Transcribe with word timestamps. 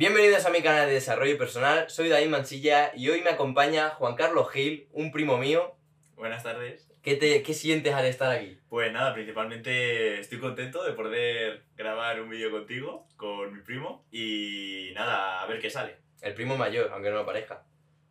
Bienvenidos 0.00 0.46
a 0.46 0.50
mi 0.50 0.62
canal 0.62 0.86
de 0.86 0.94
desarrollo 0.94 1.36
personal, 1.36 1.90
soy 1.90 2.08
David 2.08 2.30
Mansilla 2.30 2.90
y 2.96 3.10
hoy 3.10 3.20
me 3.20 3.28
acompaña 3.28 3.90
Juan 3.90 4.14
Carlos 4.14 4.50
Gil, 4.50 4.88
un 4.92 5.12
primo 5.12 5.36
mío. 5.36 5.76
Buenas 6.16 6.42
tardes. 6.42 6.88
¿Qué, 7.02 7.16
te, 7.16 7.42
¿Qué 7.42 7.52
sientes 7.52 7.92
al 7.92 8.06
estar 8.06 8.34
aquí? 8.34 8.58
Pues 8.70 8.90
nada, 8.94 9.12
principalmente 9.12 10.18
estoy 10.18 10.38
contento 10.38 10.82
de 10.84 10.94
poder 10.94 11.64
grabar 11.76 12.18
un 12.22 12.30
vídeo 12.30 12.50
contigo, 12.50 13.06
con 13.18 13.52
mi 13.52 13.60
primo, 13.60 14.06
y 14.10 14.90
nada, 14.94 15.42
a 15.42 15.46
ver 15.46 15.60
qué 15.60 15.68
sale. 15.68 15.98
El 16.22 16.32
primo 16.32 16.56
mayor, 16.56 16.88
aunque 16.94 17.10
no 17.10 17.16
lo 17.16 17.26
parezca. 17.26 17.66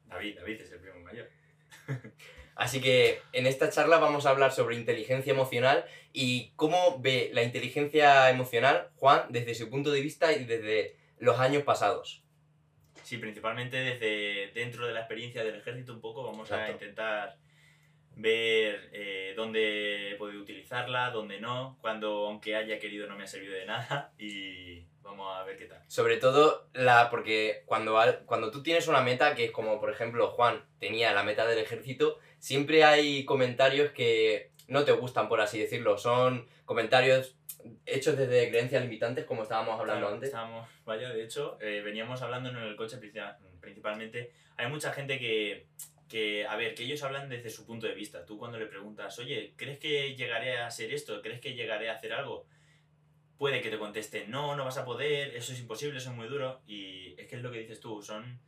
David, 0.05 0.37
David 0.37 0.61
es 0.61 0.71
el 0.71 0.81
primo 0.81 0.99
mayor. 0.99 1.27
Así 2.55 2.81
que 2.81 3.19
en 3.33 3.47
esta 3.47 3.71
charla 3.71 3.97
vamos 3.97 4.27
a 4.27 4.29
hablar 4.29 4.51
sobre 4.51 4.75
inteligencia 4.75 5.33
emocional 5.33 5.85
y 6.13 6.51
cómo 6.55 6.99
ve 7.01 7.31
la 7.33 7.41
inteligencia 7.41 8.29
emocional 8.29 8.91
Juan 8.97 9.23
desde 9.29 9.55
su 9.55 9.71
punto 9.71 9.89
de 9.89 10.01
vista 10.01 10.33
y 10.33 10.45
desde 10.45 10.99
los 11.19 11.39
años 11.39 11.63
pasados. 11.63 12.23
Sí, 13.03 13.17
principalmente 13.17 13.77
desde 13.77 14.51
dentro 14.53 14.85
de 14.85 14.93
la 14.93 14.99
experiencia 15.01 15.43
del 15.43 15.55
ejército 15.55 15.93
un 15.93 16.01
poco 16.01 16.23
vamos 16.23 16.51
a 16.51 16.69
intentar 16.69 17.37
ver 18.15 18.89
eh, 18.91 19.33
dónde 19.35 20.11
he 20.11 20.15
podido 20.15 20.41
utilizarla, 20.41 21.09
dónde 21.11 21.39
no, 21.39 21.77
cuando 21.81 22.27
aunque 22.27 22.55
haya 22.55 22.79
querido 22.79 23.07
no 23.07 23.15
me 23.15 23.23
ha 23.23 23.27
servido 23.27 23.53
de 23.53 23.65
nada 23.65 24.11
y 24.19 24.83
vamos 25.01 25.35
a 25.35 25.43
ver 25.43 25.57
qué 25.57 25.65
tal. 25.65 25.81
Sobre 25.87 26.17
todo 26.17 26.67
la 26.73 27.09
porque 27.09 27.63
cuando, 27.65 27.97
al- 27.99 28.25
cuando 28.25 28.51
tú 28.51 28.61
tienes 28.61 28.87
una 28.87 29.01
meta, 29.01 29.35
que 29.35 29.45
es 29.45 29.51
como 29.51 29.79
por 29.79 29.89
ejemplo 29.89 30.27
Juan 30.31 30.63
tenía 30.79 31.13
la 31.13 31.23
meta 31.23 31.45
del 31.47 31.59
ejército, 31.59 32.19
siempre 32.39 32.83
hay 32.83 33.23
comentarios 33.25 33.91
que 33.91 34.51
no 34.67 34.83
te 34.83 34.91
gustan, 34.91 35.29
por 35.29 35.41
así 35.41 35.57
decirlo. 35.59 35.97
Son 35.97 36.47
comentarios 36.65 37.37
hechos 37.85 38.17
desde 38.17 38.49
creencias 38.49 38.81
limitantes, 38.83 39.25
como 39.25 39.43
estábamos 39.43 39.79
hablando 39.79 40.01
Claro, 40.01 40.13
antes. 40.15 40.29
Estábamos, 40.29 40.67
vaya, 40.85 41.09
de 41.09 41.23
hecho, 41.23 41.57
eh, 41.61 41.81
veníamos 41.81 42.21
hablando 42.21 42.49
en 42.49 42.57
el 42.57 42.75
coche 42.75 42.97
principal- 42.97 43.37
principalmente. 43.59 44.31
Hay 44.57 44.67
mucha 44.67 44.91
gente 44.93 45.19
que, 45.19 45.67
que, 46.07 46.45
a 46.47 46.55
ver, 46.55 46.73
que 46.75 46.83
ellos 46.83 47.03
hablan 47.03 47.29
desde 47.29 47.49
su 47.49 47.65
punto 47.65 47.87
de 47.87 47.93
vista. 47.93 48.25
Tú 48.25 48.37
cuando 48.37 48.57
le 48.57 48.65
preguntas, 48.65 49.17
oye, 49.19 49.53
¿crees 49.57 49.77
que 49.79 50.15
llegaré 50.15 50.57
a 50.57 50.67
hacer 50.67 50.93
esto? 50.93 51.21
¿Crees 51.21 51.39
que 51.39 51.53
llegaré 51.53 51.89
a 51.89 51.93
hacer 51.93 52.13
algo? 52.13 52.47
Puede 53.37 53.61
que 53.61 53.69
te 53.69 53.77
conteste, 53.77 54.27
no, 54.27 54.55
no 54.57 54.65
vas 54.65 54.77
a 54.77 54.83
poder, 54.85 55.33
eso 55.35 55.53
es 55.53 55.59
imposible, 55.59 55.97
eso 55.97 56.09
es 56.09 56.15
muy 56.15 56.27
duro. 56.27 56.61
Y 56.67 57.15
es 57.19 57.27
que 57.27 57.37
es 57.37 57.41
lo 57.41 57.51
que 57.51 57.59
dices 57.59 57.79
tú, 57.79 58.01
son 58.01 58.39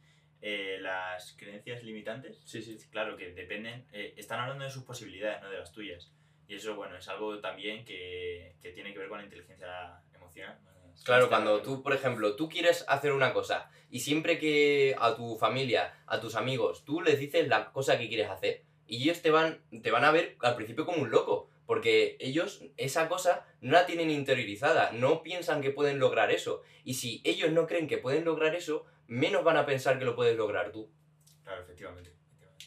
eh, 0.42 0.80
las 0.82 1.34
creencias 1.38 1.84
limitantes. 1.84 2.42
Sí, 2.46 2.62
sí. 2.62 2.78
Claro, 2.90 3.16
que 3.16 3.32
dependen, 3.32 3.86
eh, 3.94 4.14
están 4.18 4.40
hablando 4.42 4.64
de 4.66 4.70
sus 4.70 4.84
posibilidades, 4.84 5.42
no 5.42 5.50
de 5.50 5.60
las 5.60 5.72
tuyas. 5.72 6.12
Y 6.52 6.56
eso, 6.56 6.76
bueno, 6.76 6.98
es 6.98 7.08
algo 7.08 7.40
también 7.40 7.86
que, 7.86 8.58
que 8.62 8.74
tiene 8.74 8.92
que 8.92 9.00
ver 9.00 9.08
con 9.08 9.20
la 9.20 9.24
inteligencia 9.24 10.02
emocional. 10.14 10.60
Claro, 11.06 11.22
más 11.22 11.30
cuando 11.30 11.62
tú, 11.62 11.82
por 11.82 11.94
ejemplo, 11.94 12.36
tú 12.36 12.50
quieres 12.50 12.84
hacer 12.90 13.14
una 13.14 13.32
cosa 13.32 13.72
y 13.90 14.02
siempre 14.02 14.38
que 14.38 14.94
a 15.00 15.16
tu 15.16 15.38
familia, 15.38 16.04
a 16.08 16.20
tus 16.20 16.36
amigos, 16.36 16.84
tú 16.84 17.00
les 17.00 17.18
dices 17.18 17.48
la 17.48 17.72
cosa 17.72 17.98
que 17.98 18.10
quieres 18.10 18.30
hacer 18.30 18.64
y 18.86 19.04
ellos 19.04 19.22
te 19.22 19.32
van, 19.32 19.62
te 19.82 19.92
van 19.92 20.04
a 20.04 20.12
ver 20.12 20.36
al 20.42 20.58
principio 20.58 20.86
como 20.86 21.02
un 21.02 21.10
loco, 21.10 21.50
porque 21.66 22.18
ellos 22.20 22.66
esa 22.76 23.08
cosa 23.08 23.48
no 23.62 23.72
la 23.72 23.86
tienen 23.86 24.12
interiorizada, 24.12 24.92
no 24.92 25.24
piensan 25.24 25.62
que 25.62 25.72
pueden 25.72 26.00
lograr 26.00 26.32
eso. 26.32 26.64
Y 26.84 26.96
si 26.96 27.22
ellos 27.24 27.50
no 27.54 27.66
creen 27.66 27.88
que 27.88 27.98
pueden 27.98 28.26
lograr 28.26 28.56
eso, 28.56 28.86
menos 29.08 29.46
van 29.46 29.56
a 29.56 29.66
pensar 29.66 29.98
que 30.00 30.04
lo 30.04 30.18
puedes 30.18 30.36
lograr 30.36 30.74
tú. 30.74 30.92
Claro, 31.46 31.62
efectivamente. 31.62 32.12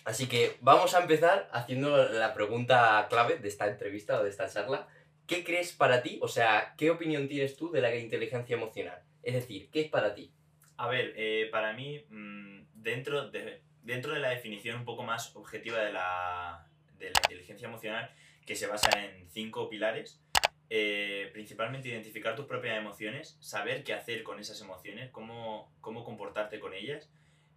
Así 0.04 0.26
que 0.28 0.58
vamos 0.60 0.94
a 0.94 1.00
empezar 1.00 1.48
haciendo 1.52 1.96
la 1.96 2.34
pregunta 2.34 3.06
clave 3.08 3.38
de 3.38 3.48
esta 3.48 3.66
entrevista 3.66 4.20
o 4.20 4.22
de 4.22 4.30
esta 4.30 4.48
charla. 4.48 4.86
¿Qué 5.26 5.42
crees 5.42 5.72
para 5.72 6.02
ti? 6.02 6.18
O 6.20 6.28
sea, 6.28 6.74
¿qué 6.76 6.90
opinión 6.90 7.26
tienes 7.26 7.56
tú 7.56 7.70
de 7.70 7.80
la 7.80 7.94
inteligencia 7.96 8.54
emocional? 8.54 9.02
Es 9.22 9.32
decir, 9.32 9.70
¿qué 9.70 9.80
es 9.80 9.88
para 9.88 10.14
ti? 10.14 10.30
A 10.76 10.88
ver, 10.88 11.14
eh, 11.16 11.48
para 11.50 11.72
mí, 11.72 12.04
mm, 12.10 12.64
dentro, 12.74 13.30
de, 13.30 13.62
dentro 13.82 14.12
de 14.12 14.20
la 14.20 14.28
definición 14.28 14.76
un 14.76 14.84
poco 14.84 15.02
más 15.02 15.34
objetiva 15.36 15.78
de 15.78 15.92
la, 15.94 16.68
de 16.98 17.06
la 17.06 17.20
inteligencia 17.24 17.66
emocional, 17.66 18.10
que 18.44 18.56
se 18.56 18.66
basa 18.66 18.90
en 19.02 19.26
cinco 19.30 19.70
pilares, 19.70 20.20
eh, 20.68 21.30
principalmente 21.32 21.88
identificar 21.88 22.36
tus 22.36 22.44
propias 22.44 22.76
emociones, 22.76 23.38
saber 23.40 23.84
qué 23.84 23.94
hacer 23.94 24.22
con 24.22 24.38
esas 24.38 24.60
emociones, 24.60 25.10
cómo, 25.10 25.72
cómo 25.80 26.04
comportarte 26.04 26.60
con 26.60 26.74
ellas, 26.74 27.10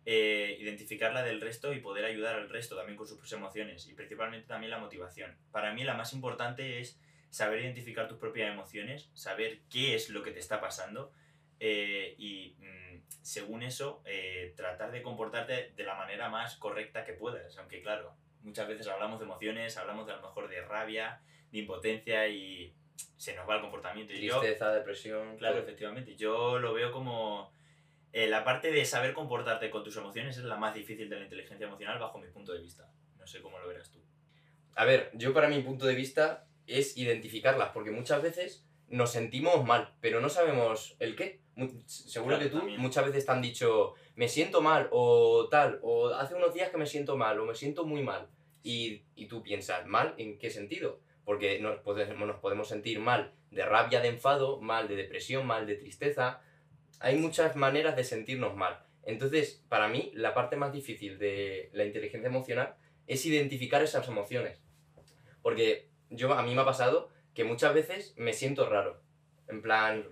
eh, 0.10 0.56
identificarla 0.62 1.22
del 1.22 1.42
resto 1.42 1.74
y 1.74 1.82
poder 1.82 2.06
ayudar 2.06 2.36
al 2.36 2.48
resto 2.48 2.78
también 2.78 2.96
con 2.96 3.06
sus 3.06 3.34
emociones 3.34 3.86
y 3.90 3.94
principalmente 3.94 4.48
también 4.48 4.72
la 4.72 4.78
motivación. 4.78 5.36
Para 5.52 5.74
mí 5.74 5.84
la 5.84 5.96
más 5.96 6.14
importante 6.14 6.80
es 6.80 6.98
saber 7.30 7.60
identificar 7.60 8.08
tus 8.08 8.18
propias 8.18 8.50
emociones, 8.50 9.10
saber 9.14 9.60
qué 9.70 9.96
es 9.96 10.10
lo 10.10 10.24
que 10.24 10.32
te 10.32 10.40
está 10.40 10.62
pasando 10.62 11.12
eh, 11.60 12.16
y 12.18 12.56
mm, 12.58 13.02
según 13.22 13.64
eso 13.64 14.02
eh, 14.06 14.54
tratar 14.56 14.92
de 14.92 15.02
comportarte 15.02 15.74
de 15.76 15.84
la 15.84 15.96
manera 15.96 16.30
más 16.30 16.56
correcta 16.56 17.04
que 17.04 17.12
puedas. 17.12 17.58
Aunque 17.58 17.82
claro, 17.82 18.16
muchas 18.44 18.66
veces 18.70 18.88
hablamos 18.88 19.20
de 19.20 19.26
emociones, 19.26 19.76
hablamos 19.76 20.08
de 20.08 20.14
a 20.14 20.16
lo 20.16 20.22
mejor 20.22 20.48
de 20.48 20.62
rabia, 20.62 21.20
de 21.52 21.60
impotencia 21.60 22.30
y 22.30 22.74
se 23.18 23.36
nos 23.36 23.46
va 23.48 23.56
el 23.56 23.62
comportamiento. 23.62 24.14
Y 24.14 24.22
yo, 24.22 24.40
Tristeza, 24.40 24.72
depresión. 24.72 25.36
Claro, 25.36 25.56
todo. 25.56 25.64
efectivamente. 25.64 26.16
Yo 26.16 26.60
lo 26.60 26.74
veo 26.74 26.94
como 26.94 27.52
eh, 28.18 28.28
la 28.28 28.44
parte 28.44 28.72
de 28.72 28.84
saber 28.86 29.14
comportarte 29.14 29.70
con 29.70 29.84
tus 29.84 29.96
emociones 29.98 30.38
es 30.38 30.44
la 30.44 30.58
más 30.58 30.74
difícil 30.74 31.08
de 31.10 31.18
la 31.18 31.24
inteligencia 31.24 31.68
emocional 31.68 32.00
bajo 32.00 32.18
mi 32.18 32.28
punto 32.28 32.52
de 32.54 32.62
vista. 32.62 32.90
No 33.20 33.28
sé 33.28 33.42
cómo 33.42 33.60
lo 33.60 33.68
verás 33.68 33.92
tú. 33.92 34.00
A 34.76 34.86
ver, 34.86 35.12
yo 35.14 35.34
para 35.34 35.48
mi 35.48 35.62
punto 35.62 35.86
de 35.86 35.96
vista 35.96 36.48
es 36.66 36.98
identificarlas, 36.98 37.70
porque 37.70 37.92
muchas 37.92 38.22
veces 38.22 38.66
nos 38.88 39.12
sentimos 39.12 39.66
mal, 39.66 39.94
pero 40.02 40.20
no 40.22 40.30
sabemos 40.30 40.96
el 41.00 41.16
qué. 41.16 41.42
Seguro 41.86 42.38
Claro, 42.38 42.44
que 42.44 42.50
tú 42.52 42.58
también. 42.60 42.80
muchas 42.80 43.06
veces 43.06 43.26
te 43.26 43.32
han 43.32 43.42
dicho, 43.42 43.94
me 44.16 44.28
siento 44.30 44.62
mal, 44.62 44.88
o 44.92 45.48
tal, 45.50 45.80
o 45.82 46.10
hace 46.10 46.36
unos 46.36 46.54
días 46.54 46.70
que 46.70 46.78
me 46.78 46.86
siento 46.86 47.18
mal, 47.18 47.40
o 47.40 47.46
me 47.46 47.56
siento 47.56 47.86
muy 47.86 48.02
mal. 48.04 48.30
Y, 48.64 49.04
y 49.16 49.28
tú 49.28 49.42
piensas, 49.44 49.86
¿mal 49.88 50.14
en 50.18 50.38
qué 50.40 50.50
sentido? 50.50 51.00
Porque 51.26 51.60
nos 51.60 51.80
podemos, 51.80 52.28
nos 52.28 52.40
podemos 52.40 52.68
sentir 52.68 53.00
mal 53.00 53.34
de 53.52 53.66
rabia, 53.66 54.02
de 54.02 54.10
enfado, 54.10 54.60
mal 54.60 54.88
de 54.88 54.96
depresión, 54.96 55.46
mal 55.46 55.66
de 55.68 55.76
tristeza. 55.76 56.42
Hay 57.00 57.18
muchas 57.18 57.56
maneras 57.56 57.96
de 57.96 58.04
sentirnos 58.04 58.56
mal. 58.56 58.84
Entonces, 59.04 59.64
para 59.70 59.88
mí, 59.88 60.12
la 60.16 60.34
parte 60.34 60.56
más 60.56 60.74
difícil 60.74 61.18
de 61.18 61.70
la 61.74 61.86
inteligencia 61.86 62.28
emocional 62.28 62.76
es 63.08 63.26
identificar 63.26 63.82
esas 63.82 64.08
emociones. 64.08 64.62
Porque 65.42 65.90
yo, 66.10 66.34
a 66.34 66.44
mí 66.44 66.54
me 66.54 66.62
ha 66.62 66.66
pasado 66.66 67.10
que 67.34 67.44
muchas 67.44 67.74
veces 67.74 68.14
me 68.18 68.34
siento 68.34 68.68
raro. 68.68 69.02
En 69.48 69.62
plan, 69.62 70.06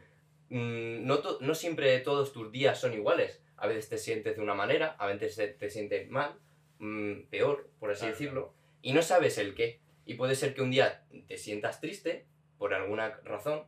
mm, 0.50 1.06
no, 1.06 1.22
no 1.41 1.56
siempre 1.56 2.00
todos 2.00 2.31
tus 2.31 2.51
días 2.51 2.79
son 2.79 2.94
iguales. 2.94 3.41
A 3.57 3.67
veces 3.67 3.90
te 3.90 3.97
sientes 3.97 4.38
de 4.38 4.41
una 4.41 4.53
manera, 4.53 4.96
a 5.00 5.07
veces 5.07 5.35
te, 5.35 5.47
te 5.47 5.69
sientes 5.69 6.09
mal, 6.09 6.40
mm, 6.79 7.23
peor, 7.29 7.69
por 7.79 7.91
así 7.91 8.02
Claro, 8.02 8.13
decirlo, 8.13 8.53
y 8.81 8.94
no 8.94 9.02
sabes 9.02 9.38
el 9.38 9.56
qué. 9.56 9.81
Y 10.06 10.13
puede 10.13 10.35
ser 10.35 10.53
que 10.53 10.62
un 10.62 10.72
día 10.72 11.03
te 11.28 11.38
sientas 11.38 11.81
triste 11.81 12.28
por 12.57 12.73
alguna 12.73 13.19
razón 13.23 13.66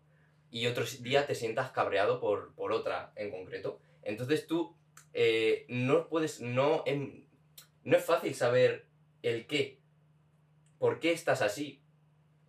y 0.52 0.68
otro 0.68 0.85
día 1.02 1.25
te 1.28 1.35
sientas 1.35 1.72
cabreado 1.72 2.19
por, 2.19 2.53
por 2.56 2.72
otra 2.72 3.12
en 3.16 3.31
concreto. 3.31 3.80
Entonces 4.03 4.47
tú 4.47 4.75
eh, 5.13 5.66
no 5.69 6.08
puedes, 6.08 6.41
no, 6.41 6.84
em- 6.85 7.25
no 7.84 7.97
es 7.97 8.06
fácil 8.06 8.34
saber 8.35 8.85
el 9.24 9.47
qué, 9.47 9.80
por 10.80 11.00
qué 11.00 11.12
estás 11.12 11.41
así. 11.41 11.81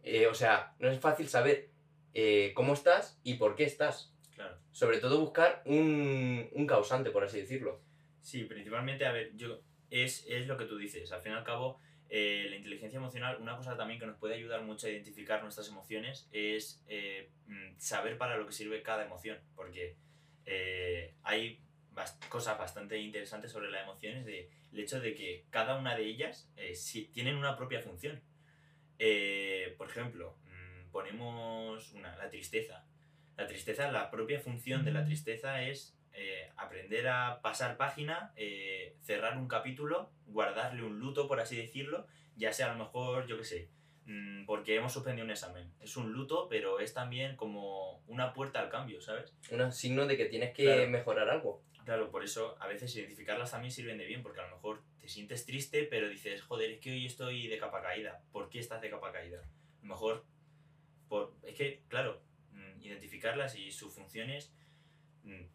Eh, 0.03 0.27
o 0.27 0.35
sea, 0.35 0.75
no 0.79 0.89
es 0.91 1.01
fácil 1.01 1.29
saber 1.29 1.71
eh, 2.15 2.53
cómo 2.55 2.75
estás 2.75 3.21
y 3.25 3.35
por 3.35 3.57
qué 3.57 3.65
estás. 3.65 4.15
Claro. 4.35 4.59
Sobre 4.71 4.99
todo 4.99 5.21
buscar 5.21 5.63
un, 5.67 6.49
un 6.53 6.67
causante, 6.67 7.11
por 7.11 7.25
así 7.25 7.41
decirlo. 7.41 7.81
Sí, 8.21 8.45
principalmente, 8.45 9.07
a 9.07 9.13
ver, 9.13 9.35
yo 9.37 9.61
es, 9.91 10.25
es 10.29 10.47
lo 10.47 10.57
que 10.57 10.67
tú 10.67 10.77
dices. 10.77 11.11
Al 11.13 11.23
fin 11.23 11.33
y 11.33 11.35
al 11.35 11.45
cabo, 11.45 11.81
eh, 12.11 12.47
la 12.49 12.57
inteligencia 12.57 12.97
emocional, 12.97 13.37
una 13.41 13.57
cosa 13.57 13.77
también 13.77 14.01
que 14.01 14.07
nos 14.07 14.17
puede 14.17 14.35
ayudar 14.35 14.63
mucho 14.63 14.87
a 14.87 14.91
identificar 14.91 15.43
nuestras 15.43 15.69
emociones 15.69 16.29
es 16.33 16.83
eh, 16.89 17.31
mm, 17.47 17.79
saber 17.79 18.17
para 18.19 18.37
lo 18.37 18.47
que 18.47 18.53
sirve 18.53 18.83
cada 18.83 19.05
emoción. 19.05 19.39
Porque 19.55 19.97
eh, 20.47 21.15
hay 21.23 21.61
bast- 21.95 22.27
cosas 22.29 22.59
bastante 22.59 22.99
interesantes 22.99 23.53
sobre 23.53 23.71
las 23.71 23.83
emociones, 23.83 24.25
de, 24.25 24.51
el 24.73 24.81
hecho 24.81 25.01
de 25.01 25.15
que 25.15 25.45
cada 25.51 25.77
una 25.79 25.95
de 25.97 26.05
ellas 26.07 26.51
sí- 26.75 27.11
tienen 27.13 27.37
una 27.37 27.57
propia 27.57 27.81
función. 27.83 28.23
Por 29.77 29.89
ejemplo, 29.89 30.37
mm, 30.45 30.91
ponemos 30.91 31.93
una, 31.93 32.17
la 32.17 32.29
tristeza. 32.31 32.85
La 33.37 33.47
tristeza, 33.47 33.91
la 33.93 34.11
propia 34.11 34.41
función 34.41 34.85
de 34.85 34.93
la 34.93 35.05
tristeza 35.05 35.63
es 35.63 35.98
eh, 36.13 36.51
aprender 36.57 37.09
a 37.09 37.41
pasar 37.43 37.77
página, 37.77 38.33
eh, 38.37 38.97
cerrar 39.03 39.37
un 39.39 39.49
capítulo, 39.49 40.11
guardarle 40.27 40.83
un 40.83 40.99
luto, 40.99 41.29
por 41.29 41.41
así 41.41 41.57
decirlo, 41.57 42.07
ya 42.37 42.53
sea 42.53 42.71
a 42.71 42.73
lo 42.75 42.85
mejor, 42.85 43.27
yo 43.27 43.37
qué 43.39 43.45
sé, 43.45 43.69
mm, 44.07 44.45
porque 44.47 44.77
hemos 44.77 44.93
suspendido 44.93 45.25
un 45.25 45.31
examen. 45.31 45.73
Es 45.81 45.97
un 45.97 46.13
luto, 46.13 46.49
pero 46.49 46.81
es 46.81 46.95
también 46.95 47.37
como 47.37 48.03
una 48.07 48.33
puerta 48.33 48.61
al 48.61 48.69
cambio, 48.71 49.01
¿sabes? 49.01 49.35
Un 49.51 49.73
signo 49.73 50.07
de 50.07 50.17
que 50.17 50.27
tienes 50.27 50.53
que 50.55 50.65
Claro. 50.65 50.89
mejorar 50.91 51.29
algo. 51.29 51.63
Claro, 51.85 52.11
por 52.11 52.23
eso 52.23 52.57
a 52.61 52.67
veces 52.67 52.95
identificarlas 52.97 53.51
también 53.51 53.73
sirven 53.73 53.97
de 53.97 54.05
bien, 54.05 54.23
porque 54.23 54.41
a 54.41 54.47
lo 54.47 54.57
mejor 54.57 54.83
te 54.99 55.09
sientes 55.09 55.47
triste, 55.47 55.85
pero 55.85 56.09
dices, 56.09 56.43
joder, 56.43 56.71
es 56.73 56.81
que 56.81 56.91
hoy 56.91 57.07
estoy 57.07 57.47
de 57.49 57.59
capa 57.59 57.81
caída. 57.81 58.21
¿Por 58.31 58.51
qué 58.51 58.59
estás 58.59 58.83
de 58.83 58.91
capa 58.91 59.11
caída? 59.11 59.41
A 59.41 59.83
lo 59.83 59.89
mejor, 59.89 60.27
por... 61.09 61.35
es 61.45 61.55
que, 61.55 61.83
claro, 61.89 62.21
mm, 62.53 62.83
identificarlas 62.83 63.57
y 63.57 63.71
sus 63.71 63.95
funciones 63.95 64.53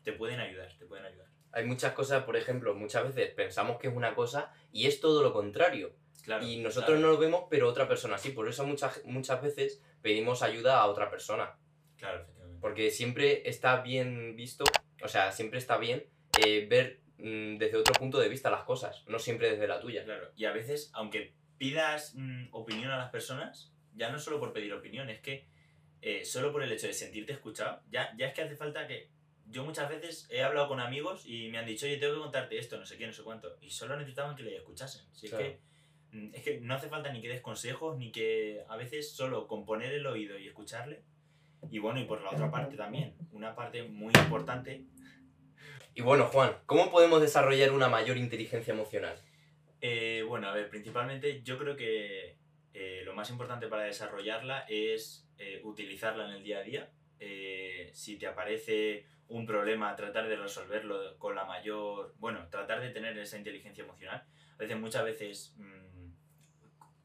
te 0.04 0.14
pueden 0.14 0.40
ayudar, 0.40 0.72
te 0.78 0.86
pueden 0.86 1.06
ayudar. 1.06 1.28
Hay 1.52 1.66
muchas 1.66 1.94
cosas, 1.94 2.24
por 2.24 2.36
ejemplo, 2.36 2.74
muchas 2.74 3.04
veces 3.04 3.32
pensamos 3.34 3.80
que 3.80 3.88
es 3.88 3.96
una 3.96 4.16
cosa 4.16 4.52
y 4.72 4.88
es 4.88 5.00
todo 5.00 5.22
lo 5.22 5.34
contrario. 5.34 5.96
Claro, 6.24 6.46
y 6.48 6.58
nosotros 6.58 7.00
no 7.00 7.10
lo 7.10 7.18
vemos, 7.18 7.46
pero 7.50 7.68
otra 7.68 7.88
persona 7.88 8.18
sí. 8.18 8.30
Por 8.32 8.48
eso 8.48 8.66
muchas, 8.66 9.04
muchas 9.06 9.42
veces 9.42 9.84
pedimos 10.02 10.42
ayuda 10.42 10.80
a 10.80 10.88
otra 10.88 11.10
persona. 11.10 11.58
Claro, 11.98 12.22
efectivamente. 12.22 12.62
Porque 12.62 12.92
siempre 12.92 13.48
está 13.48 13.82
bien 13.82 14.36
visto, 14.36 14.64
o 15.04 15.08
sea, 15.08 15.32
siempre 15.32 15.60
está 15.60 15.78
bien 15.78 16.06
eh, 16.44 16.66
ver 16.70 17.02
mm, 17.18 17.58
desde 17.58 17.78
otro 17.78 17.94
punto 17.94 18.20
de 18.20 18.30
vista 18.30 18.50
las 18.50 18.64
cosas, 18.64 19.04
no 19.08 19.20
siempre 19.20 19.52
desde 19.52 19.68
la 19.68 19.80
tuya. 19.80 20.06
Claro, 20.06 20.32
y 20.36 20.46
a 20.46 20.54
veces, 20.54 20.90
aunque 20.94 21.34
pidas 21.58 22.14
mm, 22.16 22.48
opinión 22.52 22.92
a 22.92 22.98
las 22.98 23.10
personas, 23.10 23.74
ya 23.94 24.10
no 24.10 24.18
solo 24.18 24.40
por 24.40 24.54
pedir 24.54 24.74
opinión, 24.74 25.10
es 25.10 25.20
que 25.20 25.48
eh, 26.02 26.26
solo 26.26 26.52
por 26.52 26.64
el 26.64 26.72
hecho 26.72 26.88
de 26.88 26.94
sentirte 26.94 27.34
escuchado, 27.34 27.82
ya, 27.90 28.14
ya 28.18 28.28
es 28.28 28.34
que 28.34 28.42
hace 28.42 28.56
falta 28.56 28.88
que... 28.88 29.10
Yo 29.54 29.64
muchas 29.64 29.88
veces 29.88 30.28
he 30.30 30.42
hablado 30.44 30.68
con 30.68 30.80
amigos 30.80 31.26
y 31.26 31.48
me 31.50 31.60
han 31.60 31.66
dicho, 31.66 31.86
oye, 31.86 31.98
tengo 31.98 32.16
que 32.16 32.20
contarte 32.22 32.58
esto, 32.58 32.78
no 32.78 32.86
sé 32.86 32.98
qué, 32.98 33.06
no 33.08 33.14
sé 33.14 33.24
cuánto, 33.24 33.56
y 33.62 33.70
solo 33.70 33.96
necesitaban 33.96 34.36
que 34.36 34.44
le 34.44 34.58
escuchasen. 34.58 35.06
Si 35.14 35.28
Claro. 35.30 35.46
es, 35.46 35.52
que, 35.52 36.18
mm, 36.18 36.36
es 36.36 36.44
que 36.44 36.60
no 36.60 36.74
hace 36.74 36.90
falta 36.90 37.14
ni 37.14 37.22
que 37.22 37.30
des 37.30 37.42
consejos, 37.42 37.98
ni 37.98 38.12
que 38.12 38.64
a 38.68 38.76
veces 38.76 39.12
solo 39.16 39.48
con 39.48 39.64
poner 39.66 39.94
el 39.94 40.06
oído 40.08 40.38
y 40.40 40.48
escucharle. 40.48 41.04
Y 41.72 41.80
bueno, 41.80 42.00
y 42.02 42.06
por 42.06 42.22
la 42.22 42.32
otra 42.32 42.52
parte 42.52 42.76
también, 42.76 43.16
una 43.32 43.56
parte 43.56 43.84
muy 43.84 44.12
importante 44.26 44.84
Y 45.96 46.02
bueno, 46.02 46.26
Juan, 46.26 46.58
¿cómo 46.66 46.92
podemos 46.92 47.22
desarrollar 47.22 47.72
una 47.72 47.88
mayor 47.88 48.18
inteligencia 48.18 48.74
emocional? 48.74 49.16
Eh, 49.80 50.24
bueno, 50.28 50.48
a 50.50 50.54
ver, 50.54 50.68
principalmente 50.70 51.44
yo 51.44 51.60
creo 51.60 51.76
que 51.76 52.36
eh, 52.74 53.04
lo 53.06 53.14
más 53.14 53.30
importante 53.30 53.68
para 53.68 53.84
desarrollarla 53.84 54.66
es 54.68 55.30
eh, 55.38 55.62
utilizarla 55.64 56.26
en 56.26 56.32
el 56.32 56.44
día 56.44 56.58
a 56.60 56.64
día. 56.64 56.90
Eh, 57.20 57.92
si 57.94 58.18
te 58.18 58.26
aparece 58.28 59.06
un 59.28 59.46
problema, 59.46 59.96
tratar 59.96 60.28
de 60.28 60.36
resolverlo 60.36 61.18
con 61.18 61.36
la 61.36 61.46
mayor... 61.46 62.14
Bueno, 62.20 62.48
tratar 62.50 62.82
de 62.82 62.90
tener 62.90 63.18
esa 63.18 63.38
inteligencia 63.38 63.84
emocional. 63.84 64.24
A 64.56 64.58
veces, 64.58 64.80
muchas 64.80 65.04
veces... 65.04 65.54
mm, 65.58 66.12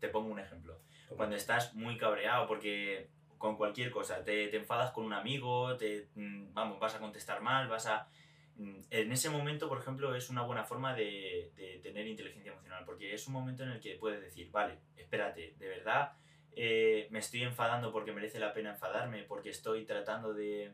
te 0.00 0.08
pongo 0.08 0.30
un 0.30 0.38
ejemplo. 0.38 0.80
Cuando 1.16 1.36
estás 1.36 1.74
muy 1.74 1.96
cabreado 1.96 2.46
porque 2.46 3.08
con 3.38 3.56
cualquier 3.56 3.90
cosa, 3.90 4.22
te, 4.24 4.48
te 4.48 4.56
enfadas 4.58 4.90
con 4.92 5.04
un 5.04 5.12
amigo, 5.12 5.76
te, 5.76 6.08
mm, 6.14 6.52
vamos, 6.54 6.78
vas 6.78 6.94
a 6.94 6.98
contestar 7.00 7.40
mal, 7.40 7.68
vas 7.68 7.86
a... 7.86 8.08
mm, 8.56 8.80
En 8.90 9.12
ese 9.12 9.30
momento, 9.30 9.68
por 9.68 9.78
ejemplo, 9.78 10.14
es 10.14 10.28
una 10.30 10.42
buena 10.42 10.64
forma 10.64 10.94
de, 10.94 11.50
de 11.56 11.78
tener 11.82 12.06
inteligencia 12.06 12.52
emocional, 12.52 12.84
porque 12.84 13.14
es 13.14 13.26
un 13.26 13.32
momento 13.34 13.62
en 13.62 13.70
el 13.70 13.80
que 13.80 13.94
puedes 13.96 14.20
decir, 14.20 14.50
vale, 14.50 14.78
espérate, 14.96 15.54
de 15.58 15.68
verdad 15.68 16.12
eh, 16.60 17.06
me 17.10 17.20
estoy 17.20 17.42
enfadando 17.44 17.92
porque 17.92 18.12
merece 18.12 18.40
la 18.40 18.52
pena 18.52 18.70
enfadarme, 18.70 19.22
porque 19.22 19.50
estoy 19.50 19.84
tratando 19.84 20.34
de, 20.34 20.72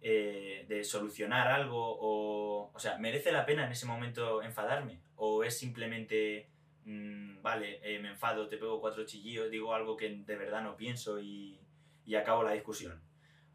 eh, 0.00 0.64
de 0.68 0.84
solucionar 0.84 1.48
algo, 1.48 1.96
o, 2.00 2.70
o 2.72 2.78
sea, 2.78 2.98
merece 2.98 3.32
la 3.32 3.44
pena 3.46 3.66
en 3.66 3.72
ese 3.72 3.86
momento 3.86 4.42
enfadarme, 4.42 5.00
o 5.16 5.42
es 5.44 5.58
simplemente, 5.58 6.48
mm, 6.84 7.42
vale, 7.42 7.80
eh, 7.82 7.98
me 7.98 8.10
enfado, 8.10 8.48
te 8.48 8.56
pego 8.58 8.80
cuatro 8.80 9.04
chillillos, 9.04 9.50
digo 9.50 9.74
algo 9.74 9.96
que 9.96 10.08
de 10.08 10.36
verdad 10.36 10.62
no 10.62 10.76
pienso 10.76 11.20
y, 11.20 11.58
y 12.04 12.14
acabo 12.14 12.42
la 12.42 12.52
discusión. 12.52 13.00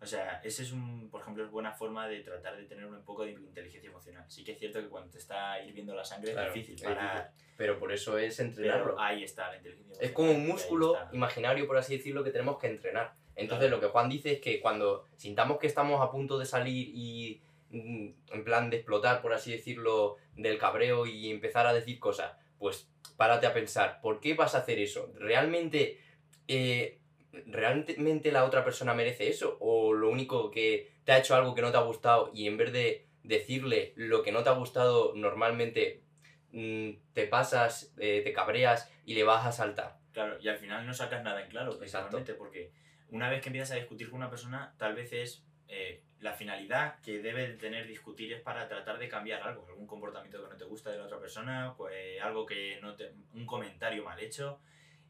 O 0.01 0.05
sea, 0.05 0.41
ese 0.43 0.63
es 0.63 0.73
un, 0.73 1.09
por 1.09 1.21
ejemplo, 1.21 1.45
es 1.45 1.49
buena 1.49 1.71
forma 1.71 2.09
de 2.09 2.19
tratar 2.19 2.57
de 2.57 2.65
tener 2.65 2.85
un 2.85 3.01
poco 3.05 3.23
de 3.23 3.31
inteligencia 3.31 3.89
emocional. 3.89 4.25
Sí 4.27 4.43
que 4.43 4.51
es 4.51 4.59
cierto 4.59 4.81
que 4.81 4.89
cuando 4.89 5.09
te 5.09 5.17
está 5.17 5.63
hirviendo 5.63 5.95
la 5.95 6.03
sangre 6.03 6.33
Claro, 6.33 6.49
es 6.49 6.53
difícil 6.55 6.75
es 6.75 6.81
parar, 6.83 7.31
Pero 7.55 7.79
por 7.79 7.93
eso 7.93 8.17
es 8.17 8.35
pero 8.35 8.49
entrenarlo. 8.49 8.99
ahí 8.99 9.23
está 9.23 9.49
la 9.49 9.55
inteligencia 9.57 9.93
Es 9.93 10.09
emocional. 10.09 10.13
como 10.13 10.31
un 10.31 10.45
músculo 10.45 10.97
imaginario, 11.13 11.65
por 11.65 11.77
así 11.77 11.95
decirlo, 11.95 12.21
que 12.21 12.31
tenemos 12.31 12.59
que 12.59 12.67
entrenar. 12.67 13.13
Entonces 13.35 13.68
Claro. 13.68 13.77
lo 13.77 13.81
que 13.81 13.91
Juan 13.91 14.09
dice 14.09 14.33
es 14.33 14.39
que 14.39 14.59
cuando 14.59 15.06
sintamos 15.15 15.57
que 15.57 15.68
estamos 15.68 16.01
a 16.01 16.12
punto 16.12 16.38
de 16.38 16.45
salir 16.45 16.89
y 16.94 17.41
mm, 17.69 18.09
en 18.33 18.44
plan 18.44 18.69
de 18.69 18.77
explotar, 18.77 19.21
por 19.21 19.33
así 19.33 19.51
decirlo, 19.51 20.18
del 20.35 20.57
cabreo 20.57 21.06
y 21.06 21.31
empezar 21.31 21.65
a 21.65 21.74
decir 21.74 22.00
cosas, 22.00 22.33
pues 22.59 22.89
párate 23.18 23.47
a 23.47 23.53
pensar, 23.53 24.00
¿por 24.01 24.19
qué 24.19 24.33
vas 24.35 24.56
a 24.56 24.59
hacer 24.59 24.80
eso? 24.80 25.12
¿Realmente, 25.15 26.00
eh, 26.47 27.00
¿realmente 27.47 28.31
la 28.31 28.45
otra 28.45 28.63
persona 28.63 28.94
merece 28.94 29.30
eso? 29.30 29.57
¿O 29.59 29.94
lo 29.94 30.09
único 30.09 30.51
que 30.51 30.91
te 31.03 31.12
ha 31.12 31.18
hecho 31.19 31.36
algo 31.36 31.56
que 31.56 31.62
no 31.62 31.71
te 31.71 31.77
ha 31.77 31.81
gustado 31.81 32.31
y 32.33 32.47
en 32.47 32.57
vez 32.57 32.71
de 32.71 33.07
decirle 33.24 33.94
lo 33.95 34.21
que 34.21 34.31
no 34.31 34.44
te 34.44 34.50
ha 34.50 34.53
gustado 34.53 35.13
normalmente 35.15 36.03
mm, 36.51 36.91
te 37.13 37.25
pasas, 37.27 37.94
eh, 37.97 38.21
te 38.24 38.33
cabreas 38.33 38.91
y 39.06 39.15
le 39.15 39.24
vas 39.24 39.45
a 39.45 39.51
saltar? 39.51 39.97
Claro, 40.12 40.38
y 40.39 40.47
al 40.47 40.57
final 40.57 40.86
no 40.86 40.94
sacas 40.94 41.24
nada 41.24 41.41
en 41.41 41.50
claro, 41.50 41.71
Exacto. 41.71 41.79
precisamente, 42.19 42.33
porque 42.36 42.71
una 43.13 43.30
vez 43.30 43.42
que 43.42 43.50
empiezas 43.50 43.71
a 43.71 43.75
discutir 43.75 44.10
con 44.10 44.18
una 44.18 44.30
persona, 44.30 44.74
tal 44.77 44.95
vez 44.95 45.13
es 45.13 45.45
eh, 45.68 46.01
la 46.19 46.33
finalidad 46.33 47.00
que 47.01 47.21
debe 47.21 47.48
de 47.48 47.54
tener 47.57 47.88
discutir 47.88 48.33
es 48.33 48.42
para 48.42 48.68
tratar 48.68 48.98
de 48.98 49.07
cambiar 49.07 49.44
algo, 49.44 49.68
algún 49.68 49.86
comportamiento 49.86 50.44
que 50.44 50.50
no 50.50 50.57
te 50.57 50.65
gusta 50.65 50.89
de 50.89 50.98
la 50.98 51.06
otra 51.06 51.19
persona, 51.19 51.75
pues 51.77 52.19
algo 52.21 52.45
que 52.48 52.80
no 52.81 52.95
te, 52.95 53.13
un 53.33 53.45
comentario 53.45 54.04
mal 54.04 54.19
hecho. 54.19 54.60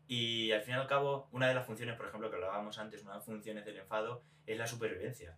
Y 0.05 0.51
al 0.51 0.61
fin 0.63 0.73
y 0.73 0.77
al 0.77 0.87
cabo, 0.87 1.29
una 1.31 1.47
de 1.47 1.55
las 1.55 1.65
funciones, 1.65 1.95
por 1.95 2.07
ejemplo, 2.07 2.29
que 2.29 2.35
hablábamos 2.35 2.77
antes, 2.77 3.01
una 3.03 3.11
de 3.11 3.17
las 3.19 3.25
funciones 3.25 3.63
del 3.63 3.77
enfado 3.77 4.21
es 4.45 4.57
la 4.57 4.67
supervivencia. 4.67 5.37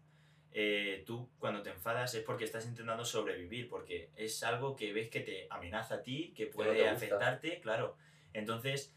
Eh, 0.52 1.04
tú 1.06 1.30
cuando 1.38 1.62
te 1.62 1.70
enfadas 1.70 2.16
es 2.16 2.24
porque 2.24 2.46
estás 2.46 2.66
intentando 2.66 3.06
sobrevivir, 3.06 3.70
porque 3.70 4.10
es 4.16 4.42
algo 4.42 4.76
que 4.76 4.92
ves 4.92 5.10
que 5.10 5.20
te 5.20 5.46
amenaza 5.52 5.96
a 5.96 6.02
ti, 6.02 6.34
que 6.36 6.46
no 6.46 6.52
puede 6.52 6.74
te 6.74 6.90
gusta. 6.90 6.96
afectarte, 6.96 7.60
claro. 7.60 7.96
Entonces, 8.34 8.96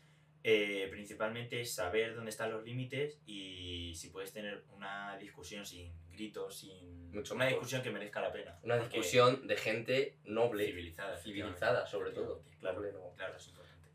eh, 0.51 0.89
principalmente 0.89 1.63
saber 1.67 2.15
dónde 2.15 2.31
están 2.31 2.51
los 2.51 2.65
límites 2.65 3.21
y 3.27 3.93
si 3.95 4.09
puedes 4.09 4.33
tener 4.33 4.65
una 4.75 5.19
discusión 5.19 5.67
sin 5.67 5.93
gritos, 6.11 6.61
sin 6.61 7.11
Mucho 7.13 7.35
una 7.35 7.45
mejor. 7.45 7.61
discusión 7.61 7.83
que 7.83 7.91
merezca 7.91 8.23
la 8.23 8.33
pena. 8.33 8.59
Una 8.63 8.79
discusión 8.79 9.47
de 9.47 9.57
gente 9.59 10.17
noble, 10.25 10.65
civilizada, 10.65 11.19
civilizada 11.19 11.87
sobre 11.87 12.13
todo. 12.13 12.43
Claro, 12.61 12.81
no. 12.81 13.13
claro, 13.15 13.37
es 13.37 13.47
importante. 13.47 13.89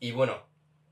Y 0.00 0.10
bueno, 0.10 0.44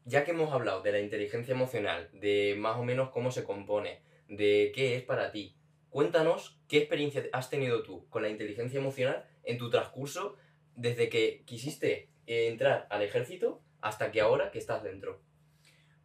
ya 0.05 0.25
que 0.25 0.31
hemos 0.31 0.53
hablado 0.53 0.81
de 0.81 0.93
la 0.93 1.01
inteligencia 1.01 1.55
emocional, 1.55 2.09
de 2.13 2.55
más 2.57 2.77
o 2.79 2.85
menos 2.85 3.11
cómo 3.11 3.33
se 3.33 3.43
compone, 3.43 4.01
de 4.29 4.71
qué 4.73 4.95
es 4.95 5.03
para 5.03 5.33
ti, 5.33 5.57
cuéntanos 5.91 6.61
qué 6.69 6.79
experiencia 6.79 7.25
has 7.33 7.51
tenido 7.51 7.83
tú 7.83 8.09
con 8.11 8.23
la 8.23 8.29
inteligencia 8.29 8.79
emocional 8.79 9.29
en 9.43 9.59
tu 9.59 9.71
transcurso 9.71 10.37
desde 10.77 11.09
que 11.09 11.43
quisiste 11.47 12.11
entrar 12.27 12.87
al 12.91 13.03
ejército 13.03 13.61
hasta 13.81 14.11
que 14.11 14.21
ahora 14.21 14.51
que 14.51 14.59
estás 14.59 14.83
dentro. 14.83 15.21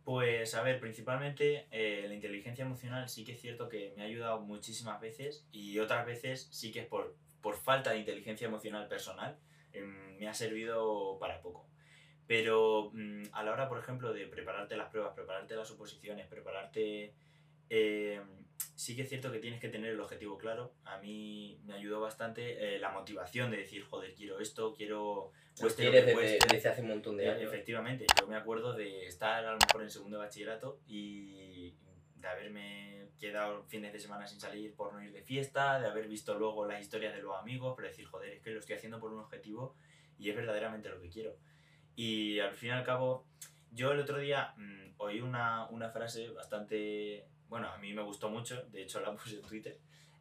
Pues 0.04 0.54
a 0.56 0.62
ver, 0.62 0.80
principalmente 0.80 1.68
eh, 1.72 2.06
la 2.08 2.14
inteligencia 2.14 2.66
emocional 2.66 3.08
sí 3.08 3.24
que 3.24 3.34
es 3.34 3.42
cierto 3.42 3.70
que 3.70 3.94
me 3.96 4.04
ha 4.04 4.06
ayudado 4.06 4.42
muchísimas 4.42 5.00
veces 5.00 5.48
y 5.52 5.80
otras 5.80 6.06
veces 6.06 6.50
sí 6.52 6.72
que 6.72 6.82
es 6.82 6.88
por, 6.88 7.16
por 7.42 7.56
falta 7.56 7.92
de 7.92 8.00
inteligencia 8.00 8.48
emocional 8.48 8.88
personal 8.88 9.38
em, 9.72 10.18
me 10.18 10.28
ha 10.28 10.34
servido 10.34 11.18
para 11.20 11.42
poco. 11.42 11.70
Pero 12.28 12.92
mm, 12.94 13.24
a 13.32 13.44
la 13.44 13.54
hora, 13.54 13.70
por 13.70 13.80
ejemplo, 13.80 14.14
de 14.14 14.28
prepararte 14.28 14.76
las 14.76 14.90
pruebas, 14.90 15.14
prepararte 15.14 15.56
las 15.56 15.72
oposiciones, 15.72 16.28
prepararte... 16.28 17.14
eh, 17.70 18.22
sí 18.76 18.96
que 18.96 19.04
es 19.04 19.10
cierto 19.10 19.32
que 19.32 19.40
tienes 19.40 19.60
que 19.60 19.70
tener 19.70 19.92
el 19.92 20.00
objetivo 20.00 20.38
claro. 20.38 20.74
A 20.84 20.98
mí 20.98 21.60
me 21.66 21.74
ayudó 21.74 22.02
bastante 22.02 22.76
eh, 22.76 22.80
la 22.80 22.90
motivación 22.92 23.52
de 23.52 23.58
decir, 23.58 23.84
joder, 23.84 24.14
quiero 24.16 24.40
esto, 24.40 24.74
quiero... 24.74 25.32
cueste 25.60 25.86
lo 25.86 25.92
que 25.92 25.98
desde, 26.02 26.14
cueste". 26.14 26.48
desde 26.56 26.70
hace 26.70 26.82
un 26.82 26.88
montón 26.90 27.18
de 27.18 27.26
Eh, 27.26 27.30
años. 27.30 27.44
Efectivamente, 27.44 28.06
yo 28.20 28.28
me 28.28 28.36
acuerdo 28.36 28.74
de 28.74 29.06
estar 29.06 29.46
a 29.46 29.52
lo 29.52 29.58
mejor 29.60 29.84
en 29.84 29.90
segundo 29.90 30.18
de 30.18 30.24
bachillerato 30.26 30.80
y 30.88 31.76
de 32.16 32.28
haberme 32.28 33.10
quedado 33.20 33.64
fines 33.66 33.94
de 33.94 34.00
semana 34.00 34.28
sin 34.28 34.40
salir 34.40 34.76
por 34.76 34.94
no 34.94 35.04
ir 35.04 35.12
de 35.12 35.22
fiesta, 35.22 35.80
de 35.80 35.88
haber 35.88 36.08
visto 36.08 36.38
luego 36.38 36.66
las 36.66 36.82
historias 36.82 37.14
de 37.16 37.22
los 37.22 37.36
amigos, 37.38 37.74
pero 37.76 37.88
decir, 37.88 38.06
joder, 38.06 38.34
es 38.34 38.42
que 38.42 38.52
lo 38.52 38.60
estoy 38.60 38.76
haciendo 38.76 39.00
por 39.00 39.14
un 39.14 39.20
objetivo 39.20 39.76
y 40.18 40.30
es 40.30 40.36
verdaderamente 40.36 40.90
lo 40.90 41.00
que 41.02 41.10
quiero. 41.10 41.36
Y 41.96 42.40
al 42.40 42.54
fin 42.54 42.70
y 42.70 42.72
al 42.72 42.84
cabo, 42.84 43.28
yo 43.72 43.92
el 43.92 44.00
otro 44.00 44.18
día 44.18 44.54
mm, 44.58 44.94
oí 44.98 45.22
una, 45.22 45.68
una 45.70 45.90
frase 45.90 46.30
bastante, 46.30 47.28
bueno, 47.54 47.68
a 47.70 47.78
mí 47.78 47.94
me 47.94 48.02
gustó 48.02 48.30
mucho, 48.30 48.64
de 48.72 48.82
hecho 48.82 49.00
la 49.00 49.12
puse 49.16 49.36
en 49.36 49.44
Twitter. 49.44 49.80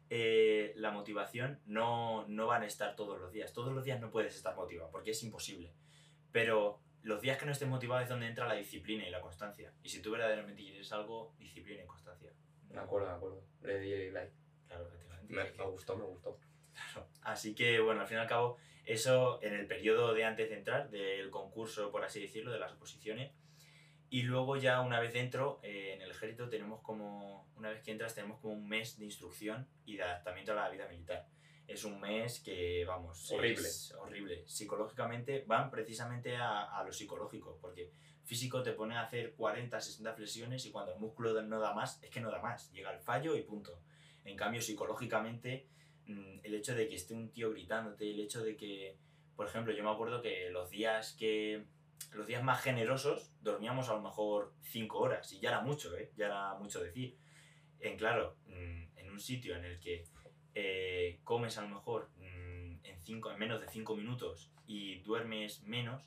eh, 0.09 0.73
la 0.75 0.91
motivación 0.91 1.59
no, 1.65 2.25
no 2.27 2.45
van 2.45 2.61
a 2.61 2.67
estar 2.67 2.95
todos 2.95 3.19
los 3.19 3.31
días. 3.31 3.51
Todos 3.53 3.73
los 3.73 3.83
días 3.83 3.99
no 3.99 4.11
puedes 4.11 4.35
estar 4.35 4.55
motivado 4.55 4.91
porque 4.91 5.09
es 5.11 5.23
imposible. 5.23 5.73
Pero 6.31 6.79
los 7.01 7.19
días 7.21 7.37
que 7.39 7.45
no 7.47 7.51
estés 7.51 7.67
motivado 7.67 8.01
es 8.03 8.09
donde 8.09 8.27
entra 8.27 8.47
la 8.47 8.53
disciplina 8.53 9.07
y 9.07 9.09
la 9.09 9.21
constancia. 9.21 9.73
Y 9.81 9.89
si 9.89 10.01
tú 10.03 10.11
verdaderamente 10.11 10.61
quieres 10.61 10.91
algo, 10.91 11.33
disciplina 11.39 11.81
y 11.83 11.87
constancia. 11.87 12.31
De 12.69 12.79
acuerdo, 12.79 13.07
de 13.07 13.13
acuerdo. 13.15 13.43
Le 13.63 13.79
di 13.79 14.11
like. 14.11 14.31
Claro, 14.67 14.87
efectivamente. 14.87 15.33
Me, 15.33 15.43
me 15.51 15.65
gustó, 15.71 15.97
me 15.97 16.03
gustó. 16.05 16.37
Claro. 16.73 17.07
Así 17.23 17.55
que, 17.55 17.79
bueno, 17.79 18.01
al 18.01 18.07
fin 18.07 18.17
y 18.17 18.21
al 18.21 18.27
cabo, 18.27 18.57
eso 18.85 19.39
en 19.41 19.53
el 19.53 19.65
periodo 19.65 20.13
de 20.13 20.25
antes 20.25 20.49
de 20.49 20.57
entrar, 20.57 20.89
del 20.91 21.31
concurso, 21.31 21.91
por 21.91 22.03
así 22.03 22.21
decirlo, 22.21 22.51
de 22.51 22.59
las 22.59 22.73
oposiciones. 22.73 23.31
Y 24.13 24.21
luego 24.21 24.57
ya 24.57 24.79
una 24.81 24.99
vez 24.99 25.11
dentro, 25.11 25.59
eh, 25.63 25.95
en 25.95 26.03
el 26.03 26.11
ejército 26.11 26.47
tenemos 26.47 26.81
como, 26.81 27.51
una 27.55 27.71
vez 27.71 27.81
que 27.81 27.89
entras, 27.89 28.13
tenemos 28.13 28.39
como 28.39 28.53
un 28.53 28.67
mes 28.67 28.99
de 28.99 29.05
instrucción 29.05 29.67
y 29.87 29.97
de 29.97 30.03
adaptamiento 30.03 30.51
a 30.51 30.55
la 30.55 30.69
vida 30.69 30.87
militar. 30.87 31.27
Es 31.65 31.83
un 31.83 31.99
mes 31.99 32.39
que, 32.39 32.85
vamos, 32.85 33.31
Horrible. 33.31 33.67
es 33.67 33.91
horrible. 33.93 34.43
Psicológicamente 34.45 35.43
van 35.47 35.71
precisamente 35.71 36.35
a, 36.35 36.77
a 36.77 36.83
lo 36.83 36.93
psicológico, 36.93 37.57
porque 37.59 37.89
físico 38.23 38.61
te 38.61 38.73
pone 38.73 38.95
a 38.95 39.01
hacer 39.01 39.33
40, 39.33 39.81
60 39.81 40.13
flexiones 40.13 40.63
y 40.67 40.69
cuando 40.69 40.93
el 40.93 40.99
músculo 40.99 41.41
no 41.41 41.59
da 41.59 41.73
más, 41.73 41.99
es 42.03 42.11
que 42.11 42.21
no 42.21 42.29
da 42.29 42.39
más. 42.39 42.71
Llega 42.71 42.93
el 42.93 42.99
fallo 42.99 43.35
y 43.35 43.41
punto. 43.41 43.81
En 44.25 44.37
cambio, 44.37 44.61
psicológicamente 44.61 45.65
mm, 46.05 46.41
el 46.43 46.53
hecho 46.53 46.75
de 46.75 46.87
que 46.87 46.97
esté 46.97 47.15
un 47.15 47.31
tío 47.31 47.49
gritándote, 47.49 48.11
el 48.11 48.19
hecho 48.19 48.43
de 48.43 48.55
que, 48.57 48.95
por 49.35 49.47
ejemplo, 49.47 49.73
yo 49.73 49.83
me 49.83 49.89
acuerdo 49.89 50.21
que 50.21 50.51
los 50.51 50.69
días 50.69 51.13
que 51.13 51.65
los 52.13 52.27
días 52.27 52.43
más 52.43 52.61
generosos 52.61 53.31
dormíamos 53.41 53.89
a 53.89 53.93
lo 53.93 54.01
mejor 54.01 54.53
5 54.61 54.97
horas 54.97 55.31
y 55.31 55.39
ya 55.39 55.49
era 55.49 55.61
mucho, 55.61 55.95
¿eh? 55.97 56.11
Ya 56.15 56.25
era 56.27 56.53
mucho 56.55 56.81
decir. 56.81 57.17
En 57.79 57.97
claro, 57.97 58.37
mm, 58.45 58.97
en 58.97 59.11
un 59.11 59.19
sitio 59.19 59.55
en 59.55 59.65
el 59.65 59.79
que 59.79 60.05
eh, 60.55 61.19
comes 61.23 61.57
a 61.57 61.61
lo 61.61 61.69
mejor 61.69 62.11
mm, 62.17 62.85
en, 62.85 63.01
cinco, 63.01 63.31
en 63.31 63.39
menos 63.39 63.61
de 63.61 63.67
5 63.67 63.95
minutos 63.95 64.51
y 64.67 64.99
duermes 64.99 65.61
menos, 65.63 66.03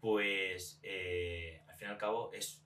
pues 0.00 0.80
eh, 0.82 1.62
al 1.68 1.76
fin 1.76 1.88
y 1.88 1.90
al 1.92 1.98
cabo 1.98 2.32
es... 2.32 2.64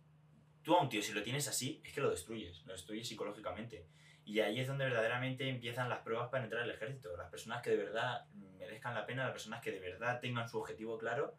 Tú 0.63 0.75
a 0.75 0.83
un 0.83 0.89
tío, 0.89 1.03
si 1.03 1.13
lo 1.13 1.23
tienes 1.23 1.49
así, 1.49 1.81
es 1.85 1.93
que 1.93 2.01
lo 2.01 2.11
destruyes, 2.11 2.65
lo 2.67 2.73
destruyes 2.73 3.09
psicológicamente. 3.09 3.87
Y 4.25 4.39
ahí 4.41 4.61
es 4.61 4.69
donde 4.69 4.85
verdaderamente 4.85 5.49
empiezan 5.49 5.89
las 5.89 6.01
pruebas 6.01 6.31
para 6.31 6.45
entrar 6.45 6.63
al 6.63 6.71
ejército. 6.71 7.17
Las 7.17 7.31
personas 7.31 7.63
que 7.63 7.71
de 7.71 7.79
verdad 7.79 8.27
merezcan 8.33 8.95
la 8.95 9.05
pena, 9.05 9.25
las 9.25 9.33
personas 9.33 9.61
que 9.61 9.73
de 9.73 9.81
verdad 9.81 10.21
tengan 10.21 10.49
su 10.49 10.59
objetivo 10.59 10.99
claro, 10.99 11.35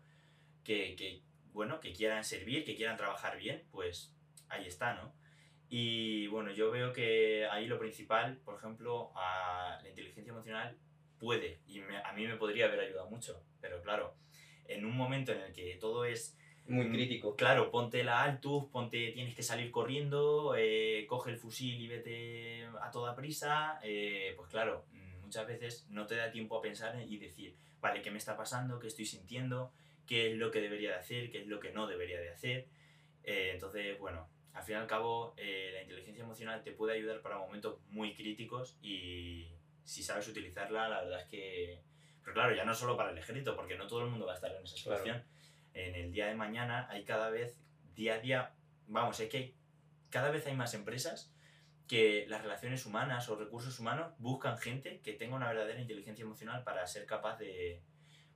que, 0.63 0.95
que 0.95 1.21
bueno, 1.53 1.79
que 1.79 1.93
quieran 1.93 2.23
servir, 2.23 2.65
que 2.65 2.75
quieran 2.75 2.97
trabajar 2.97 3.37
bien, 3.37 3.63
pues 3.71 4.13
ahí 4.49 4.65
está, 4.65 4.93
¿no? 4.95 5.13
Y 5.69 6.27
bueno, 6.27 6.51
yo 6.51 6.71
veo 6.71 6.93
que 6.93 7.47
ahí 7.47 7.67
lo 7.67 7.79
principal, 7.79 8.37
por 8.45 8.55
ejemplo, 8.55 9.11
a 9.15 9.79
la 9.81 9.89
inteligencia 9.89 10.31
emocional 10.31 10.77
puede, 11.17 11.61
y 11.67 11.79
a 11.79 12.13
mí 12.13 12.27
me 12.27 12.35
podría 12.35 12.65
haber 12.65 12.81
ayudado 12.81 13.09
mucho, 13.09 13.43
pero 13.61 13.81
claro, 13.81 14.15
en 14.67 14.85
un 14.85 14.95
momento 14.95 15.31
en 15.31 15.41
el 15.41 15.53
que 15.53 15.77
todo 15.79 16.05
es 16.05 16.37
muy 16.67 16.89
crítico. 16.89 17.35
Claro, 17.35 17.71
ponte 17.71 18.03
la 18.03 18.23
altus, 18.23 18.65
ponte, 18.65 19.11
tienes 19.11 19.35
que 19.35 19.43
salir 19.43 19.71
corriendo, 19.71 20.55
eh, 20.57 21.05
coge 21.07 21.31
el 21.31 21.37
fusil 21.37 21.81
y 21.81 21.87
vete 21.87 22.65
a 22.81 22.89
toda 22.91 23.15
prisa, 23.15 23.79
eh, 23.83 24.33
pues 24.37 24.49
claro, 24.49 24.85
muchas 25.21 25.47
veces 25.47 25.87
no 25.89 26.05
te 26.05 26.15
da 26.15 26.31
tiempo 26.31 26.57
a 26.57 26.61
pensar 26.61 26.95
y 27.07 27.17
decir, 27.17 27.55
vale, 27.81 28.01
¿qué 28.01 28.11
me 28.11 28.17
está 28.17 28.37
pasando? 28.37 28.79
¿Qué 28.79 28.87
estoy 28.87 29.05
sintiendo? 29.05 29.73
¿Qué 30.05 30.31
es 30.31 30.37
lo 30.37 30.51
que 30.51 30.61
debería 30.61 30.91
de 30.91 30.95
hacer? 30.97 31.31
¿Qué 31.31 31.41
es 31.41 31.47
lo 31.47 31.59
que 31.59 31.71
no 31.71 31.87
debería 31.87 32.19
de 32.19 32.29
hacer? 32.29 32.67
Eh, 33.23 33.51
entonces, 33.53 33.97
bueno, 33.99 34.29
al 34.53 34.63
fin 34.63 34.75
y 34.75 34.79
al 34.79 34.87
cabo, 34.87 35.33
la 35.37 35.81
inteligencia 35.81 36.23
emocional 36.23 36.61
te 36.61 36.71
puede 36.71 36.93
ayudar 36.93 37.21
para 37.21 37.37
momentos 37.37 37.79
muy 37.87 38.13
críticos 38.13 38.77
y 38.81 39.47
si 39.83 40.03
sabes 40.03 40.27
utilizarla, 40.27 40.89
la 40.89 41.01
verdad 41.01 41.21
es 41.21 41.27
que... 41.27 41.81
Pero 42.21 42.33
claro, 42.33 42.55
ya 42.55 42.63
no 42.63 42.73
solo 42.73 42.95
para 42.95 43.11
el 43.11 43.17
ejército, 43.17 43.55
porque 43.55 43.77
no 43.77 43.87
todo 43.87 44.03
el 44.03 44.09
mundo 44.09 44.25
va 44.25 44.33
a 44.33 44.35
estar 44.35 44.51
en 44.51 44.63
esa 44.63 44.77
situación 44.77 45.23
en 45.73 45.95
el 45.95 46.11
día 46.11 46.27
de 46.27 46.35
mañana 46.35 46.87
hay 46.89 47.03
cada 47.03 47.29
vez, 47.29 47.57
día 47.95 48.15
a 48.15 48.19
día, 48.19 48.53
vamos, 48.87 49.19
es 49.19 49.29
que 49.29 49.55
cada 50.09 50.29
vez 50.31 50.45
hay 50.45 50.55
más 50.55 50.73
empresas 50.73 51.33
que 51.87 52.25
las 52.27 52.41
relaciones 52.41 52.85
humanas 52.85 53.27
o 53.29 53.35
recursos 53.35 53.79
humanos 53.79 54.13
buscan 54.17 54.57
gente 54.57 55.01
que 55.01 55.13
tenga 55.13 55.35
una 55.35 55.47
verdadera 55.47 55.81
inteligencia 55.81 56.23
emocional 56.23 56.63
para 56.63 56.85
ser 56.87 57.05
capaz 57.05 57.37
de... 57.37 57.81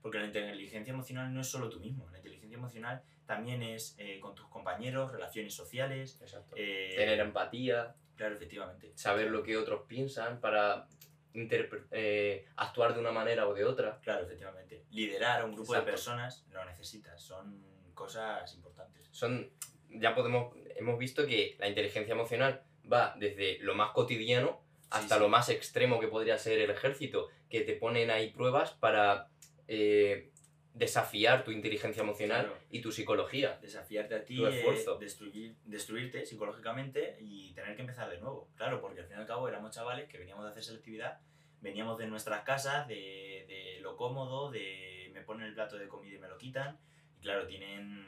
Porque 0.08 0.20
la 0.20 0.28
inteligencia 0.28 0.94
emocional 0.94 1.34
no 1.34 1.42
es 1.42 1.48
solo 1.48 1.70
tú 1.70 1.82
mismo, 1.82 2.10
la 2.12 2.18
inteligencia 2.18 2.58
emocional 2.58 3.04
también 3.26 3.62
es 3.62 3.94
eh, 3.98 4.22
con 4.22 4.34
tus 4.34 4.48
compañeros, 4.48 5.12
relaciones 5.12 5.54
sociales. 5.54 6.18
Eh, 6.56 6.94
Tener 6.96 7.20
empatía. 7.20 7.94
Claro, 8.16 8.36
efectivamente. 8.36 8.94
Saber 8.96 9.30
lo 9.30 9.44
que 9.44 9.58
otros 9.58 9.82
piensan 9.86 10.40
para 10.40 10.88
eh, 11.34 12.46
actuar 12.56 12.94
de 12.94 13.02
una 13.02 13.12
manera 13.12 13.46
o 13.50 13.54
de 13.54 13.66
otra. 13.66 14.00
Claro, 14.02 14.24
efectivamente. 14.24 14.86
Liderar 14.92 15.42
a 15.42 15.46
un 15.46 15.56
grupo 15.56 15.74
de 15.74 15.82
personas 15.82 16.46
lo 16.52 16.64
necesitas, 16.64 17.22
son 17.22 17.62
cosas 17.94 18.56
importantes. 18.56 19.10
Son, 19.12 19.52
ya 19.90 20.16
podemos, 20.16 20.56
hemos 20.78 20.98
visto 20.98 21.28
que 21.28 21.58
la 21.60 21.68
inteligencia 21.68 22.14
emocional 22.14 22.64
va 22.90 23.14
desde 23.20 23.60
lo 23.60 23.76
más 23.76 23.92
cotidiano 23.92 24.62
hasta 24.90 25.20
lo 25.20 25.28
más 25.28 25.50
extremo 25.50 26.00
que 26.00 26.08
podría 26.08 26.38
ser 26.38 26.60
el 26.60 26.70
ejército, 26.70 27.28
que 27.50 27.60
te 27.60 27.74
ponen 27.74 28.10
ahí 28.10 28.32
pruebas 28.32 28.72
para 28.72 29.28
eh, 29.68 30.32
desafiar 30.74 31.44
tu 31.44 31.52
inteligencia 31.52 32.04
emocional 32.04 32.54
y 32.70 32.82
tu 32.82 32.92
psicología. 32.92 33.58
Desafiarte 33.62 34.16
a 34.16 34.24
ti, 34.24 34.44
esfuerzo. 34.44 34.98
destruir, 34.98 35.56
destruirte 35.66 36.26
psicológicamente 36.26 37.18
y 37.20 37.54
tener 37.54 37.76
que 37.76 37.82
empezar 37.82 38.10
de 38.10 38.20
nuevo. 38.20 38.50
Claro, 38.56 38.80
porque 38.80 39.02
al 39.02 39.08
fin 39.08 39.18
y 39.18 39.22
al 39.22 39.28
cabo 39.28 39.48
éramos 39.48 39.74
chavales 39.74 40.08
que 40.08 40.18
veníamos 40.18 40.46
de 40.46 40.52
hacer 40.52 40.64
selectividad, 40.64 41.20
veníamos 41.62 41.98
de 41.98 42.08
nuestras 42.08 42.44
casas, 42.44 42.88
de, 42.88 43.46
de 43.48 43.80
lo 43.82 43.98
cómodo, 43.98 44.52
de 44.52 45.10
me 45.14 45.24
ponen 45.24 45.48
el 45.48 45.54
plato 45.54 45.78
de 45.78 45.88
comida 45.88 46.16
y 46.16 46.20
me 46.20 46.28
lo 46.28 46.38
quitan. 46.38 46.80
Y 47.18 47.22
claro, 47.22 47.48
tienen, 47.48 48.06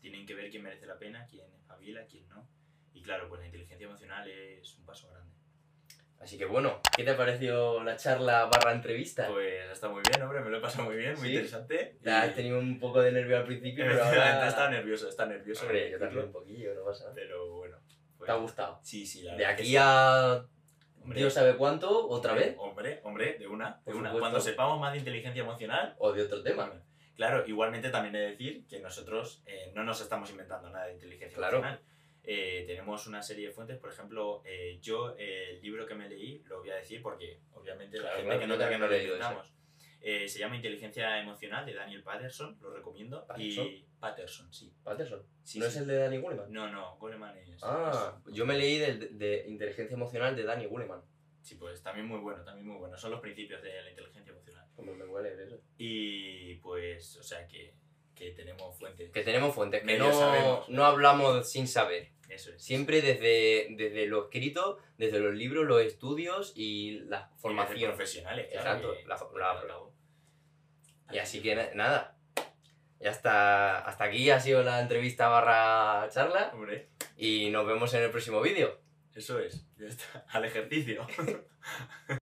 tienen 0.00 0.26
que 0.26 0.34
ver 0.34 0.50
quién 0.50 0.62
merece 0.62 0.86
la 0.86 0.98
pena, 0.98 1.26
quién 1.26 1.46
espabila, 1.54 2.04
quién 2.06 2.28
no. 2.28 2.46
Y 2.92 3.02
claro, 3.02 3.28
pues 3.28 3.40
la 3.40 3.46
inteligencia 3.46 3.86
emocional 3.86 4.28
es 4.28 4.76
un 4.76 4.84
paso 4.84 5.08
grande. 5.10 5.32
Así 6.22 6.38
que 6.38 6.44
bueno, 6.44 6.80
¿qué 6.96 7.02
te 7.02 7.10
ha 7.10 7.16
parecido 7.16 7.82
la 7.82 7.96
charla 7.96 8.44
barra 8.44 8.72
entrevista? 8.72 9.26
Pues 9.26 9.72
está 9.72 9.88
muy 9.88 10.02
bien, 10.08 10.22
hombre, 10.22 10.40
me 10.40 10.50
lo 10.50 10.58
he 10.58 10.60
pasado 10.60 10.84
muy 10.84 10.94
bien, 10.94 11.18
muy 11.18 11.30
interesante. 11.30 11.98
Ya 12.00 12.22
has 12.22 12.34
tenido 12.36 12.60
un 12.60 12.78
poco 12.78 13.02
de 13.02 13.10
nervio 13.10 13.38
al 13.38 13.44
principio, 13.44 13.84
pero 13.84 14.04
ahora... 14.04 14.46
Está 14.46 14.70
nervioso, 14.70 15.08
está 15.08 15.26
nervioso. 15.26 15.64
Hombre, 15.64 15.90
yo 15.90 15.98
también 15.98 16.26
un 16.26 16.32
poquillo, 16.32 16.74
no 16.76 16.84
pasa 16.84 17.10
Pero 17.12 17.56
bueno. 17.56 17.76
Pues... 18.16 18.26
¿Te 18.26 18.32
ha 18.32 18.36
gustado? 18.36 18.78
Sí, 18.84 19.04
sí, 19.04 19.22
la 19.22 19.34
De 19.34 19.46
aquí 19.46 19.74
a... 19.76 20.46
Dios 21.06 21.34
sabe 21.34 21.56
cuánto, 21.56 22.08
otra 22.08 22.34
vez. 22.34 22.54
Hombre, 22.56 23.00
hombre, 23.02 23.36
de 23.36 23.48
una, 23.48 23.82
de 23.84 23.92
una. 23.92 24.12
Cuando 24.12 24.40
sepamos 24.40 24.78
más 24.80 24.92
de 24.92 25.00
inteligencia 25.00 25.42
emocional... 25.42 25.96
O 25.98 26.12
de 26.12 26.22
otro 26.22 26.40
tema. 26.44 26.72
Claro, 27.16 27.44
igualmente 27.48 27.90
también 27.90 28.14
he 28.14 28.20
de 28.20 28.30
decir 28.30 28.64
que 28.68 28.78
nosotros 28.78 29.42
eh, 29.46 29.72
no 29.74 29.82
nos 29.82 30.00
estamos 30.00 30.30
inventando 30.30 30.70
nada 30.70 30.86
de 30.86 30.92
inteligencia 30.92 31.36
claro. 31.36 31.58
emocional 31.58 31.91
eh, 32.24 32.64
tenemos 32.66 33.06
una 33.06 33.22
serie 33.22 33.48
de 33.48 33.52
fuentes, 33.52 33.78
por 33.78 33.90
ejemplo, 33.90 34.42
eh, 34.44 34.78
yo 34.80 35.16
el 35.16 35.60
libro 35.60 35.86
que 35.86 35.94
me 35.94 36.08
leí, 36.08 36.42
lo 36.46 36.60
voy 36.60 36.70
a 36.70 36.76
decir 36.76 37.02
porque 37.02 37.40
obviamente 37.52 37.98
la 37.98 38.12
gente 38.12 38.38
que 38.38 38.46
no, 38.46 38.58
que 38.58 38.78
no 38.78 38.86
lo 38.86 38.88
leído 38.88 39.16
eh, 40.04 40.28
se 40.28 40.40
llama 40.40 40.56
Inteligencia 40.56 41.20
Emocional 41.20 41.64
de 41.64 41.74
Daniel 41.74 42.02
Patterson, 42.02 42.58
lo 42.60 42.74
recomiendo. 42.74 43.24
¿Patterson? 43.24 43.66
Y 43.66 43.86
Patterson, 44.00 44.52
sí. 44.52 44.74
¿Patterson? 44.82 45.24
¿No 45.54 45.66
es 45.66 45.76
el 45.76 45.86
de 45.86 45.96
Danny 45.96 46.18
Goleman? 46.18 46.52
No, 46.52 46.68
no, 46.72 46.96
Goleman 46.96 47.38
es... 47.38 47.62
Ah, 47.62 48.20
yo 48.32 48.44
me 48.44 48.58
leí 48.58 48.78
de, 48.78 48.96
de, 48.96 49.44
Inteligencia 49.46 49.94
Emocional 49.94 50.34
de 50.34 50.42
Danny 50.42 50.66
Goleman. 50.66 51.02
Sí, 51.40 51.54
pues 51.54 51.82
también 51.82 52.06
muy 52.06 52.18
bueno, 52.18 52.42
también 52.42 52.66
muy 52.66 52.78
bueno. 52.78 52.96
Son 52.96 53.12
los 53.12 53.20
principios 53.20 53.62
de 53.62 53.80
la 53.80 53.90
inteligencia 53.90 54.32
emocional. 54.32 54.66
Como 54.74 54.92
me 54.92 55.04
huele 55.04 55.40
eso. 55.44 55.60
Y 55.78 56.56
pues, 56.56 57.16
o 57.16 57.22
sea 57.22 57.46
que 57.46 57.74
que 58.14 58.30
tenemos 58.30 58.76
fuentes. 58.78 59.10
Que 59.10 59.22
tenemos 59.22 59.54
fuentes, 59.54 59.82
que 59.82 59.98
no, 59.98 60.64
no 60.68 60.84
hablamos 60.84 61.50
sin 61.50 61.66
saber. 61.66 62.10
Eso 62.28 62.50
es. 62.54 62.62
Siempre 62.62 63.02
desde, 63.02 63.68
desde 63.76 64.06
lo 64.06 64.24
escrito, 64.24 64.78
desde 64.96 65.18
los 65.18 65.34
libros, 65.34 65.66
los 65.66 65.82
estudios 65.82 66.52
y 66.56 67.00
la 67.00 67.30
formación. 67.36 67.90
profesionales, 67.90 68.48
Exacto. 68.52 68.94
la, 69.06 69.18
y 71.12 71.18
así 71.18 71.42
que 71.42 71.54
nada. 71.74 72.16
Ya 72.98 73.10
está. 73.10 73.80
Hasta 73.80 74.04
aquí 74.04 74.30
ha 74.30 74.40
sido 74.40 74.62
la 74.62 74.80
entrevista 74.80 75.28
barra 75.28 76.08
charla. 76.10 76.50
Hombre. 76.54 76.88
Y 77.16 77.50
nos 77.50 77.66
vemos 77.66 77.92
en 77.94 78.02
el 78.02 78.10
próximo 78.10 78.40
vídeo. 78.40 78.80
Eso 79.14 79.38
es. 79.38 79.66
Ya 79.76 79.86
está. 79.86 80.24
Al 80.30 80.44
ejercicio. 80.44 81.06